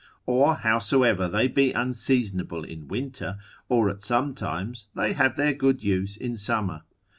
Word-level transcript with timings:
Or 0.25 0.55
howsoever 0.55 1.27
they 1.27 1.47
be 1.47 1.73
unseasonable 1.73 2.63
in 2.63 2.87
winter, 2.87 3.37
or 3.69 3.87
at 3.87 4.01
some 4.03 4.33
times, 4.33 4.87
they 4.95 5.13
have 5.13 5.35
their 5.35 5.53
good 5.53 5.83
use 5.83 6.17
in 6.17 6.37
summer. 6.37 6.81